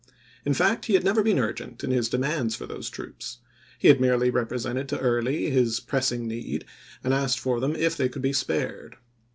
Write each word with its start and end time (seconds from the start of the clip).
In 0.45 0.55
fact 0.55 0.85
he 0.85 0.95
had 0.95 1.03
never 1.03 1.21
been 1.21 1.37
urgent 1.37 1.83
in 1.83 1.91
his 1.91 2.09
demands 2.09 2.55
for 2.55 2.65
those 2.65 2.89
troops; 2.89 3.37
he 3.77 3.87
had 3.87 4.01
merely 4.01 4.31
represented 4.31 4.89
to 4.89 4.99
Early 4.99 5.51
his 5.51 5.79
pressing 5.79 6.27
need 6.27 6.65
and 7.03 7.13
asked 7.13 7.39
for 7.39 7.59
them 7.59 7.75
if 7.75 7.95
they 7.97 8.09
could 8.09 8.23
be 8.23 8.33
spared. 8.33 8.97